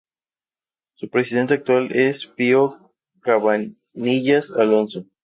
[0.95, 5.05] Su presidente actual es Pío Cabanillas Alonso.